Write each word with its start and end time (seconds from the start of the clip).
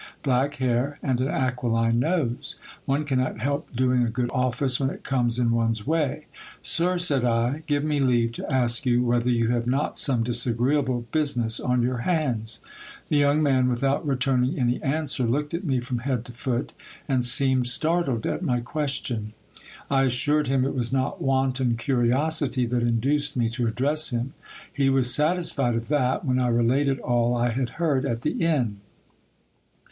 Black 0.23 0.55
hair 0.55 0.97
and 1.03 1.21
an 1.21 1.27
aquiline 1.27 1.99
nose! 1.99 2.55
One 2.85 3.05
cannot 3.05 3.39
help 3.39 3.71
doing 3.75 4.03
a 4.03 4.09
good 4.09 4.31
office 4.31 4.79
when 4.79 4.89
it 4.89 5.03
comes 5.03 5.37
in 5.37 5.51
one's 5.51 5.85
way. 5.85 6.25
Sir, 6.63 6.97
said 6.97 7.23
I, 7.23 7.61
give 7.67 7.83
me 7.83 7.99
leave 7.99 8.31
to 8.31 8.51
ask 8.51 8.83
you 8.83 9.03
whether 9.03 9.29
you 9.29 9.49
have 9.49 9.67
not 9.67 9.99
some 9.99 10.23
disagreeable 10.23 11.05
business 11.11 11.59
on 11.59 11.83
your 11.83 11.99
hands? 11.99 12.61
The 13.09 13.17
young 13.17 13.43
man, 13.43 13.69
without 13.69 14.03
returning 14.03 14.57
any 14.57 14.81
answer, 14.81 15.25
looked 15.27 15.53
at 15.53 15.65
me 15.65 15.79
from 15.79 15.99
head 15.99 16.25
to 16.25 16.31
foot, 16.31 16.73
and 17.07 17.23
seemed 17.23 17.67
startled 17.67 18.25
at 18.25 18.41
my 18.41 18.59
question. 18.59 19.33
I 19.87 20.01
assured 20.05 20.47
him 20.47 20.65
it 20.65 20.73
was 20.73 20.91
not 20.91 21.21
wanton 21.21 21.77
curiosity 21.77 22.65
that 22.65 22.81
induced 22.81 23.37
me 23.37 23.49
to 23.49 23.67
address 23.67 24.09
him. 24.09 24.33
He 24.73 24.89
was 24.89 25.13
satisfied 25.13 25.75
of 25.75 25.89
that 25.89 26.25
when 26.25 26.39
I 26.39 26.47
related 26.47 26.97
all 27.01 27.35
I 27.35 27.49
had 27.51 27.69
heard 27.77 28.03
at 28.03 28.23
the 28.23 28.31
inn. 28.31 28.77